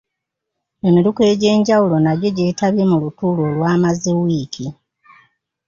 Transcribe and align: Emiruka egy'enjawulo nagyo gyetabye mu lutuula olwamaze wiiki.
Emiruka 0.87 1.21
egy'enjawulo 1.31 1.97
nagyo 2.01 2.29
gyetabye 2.37 2.83
mu 2.89 2.97
lutuula 3.03 3.41
olwamaze 3.49 4.11
wiiki. 4.19 4.67